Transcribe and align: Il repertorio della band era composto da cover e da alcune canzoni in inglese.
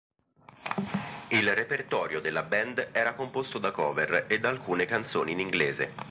Il 1.27 1.53
repertorio 1.53 2.21
della 2.21 2.41
band 2.41 2.89
era 2.91 3.13
composto 3.13 3.59
da 3.59 3.69
cover 3.69 4.25
e 4.27 4.39
da 4.39 4.49
alcune 4.49 4.85
canzoni 4.85 5.33
in 5.33 5.39
inglese. 5.39 5.93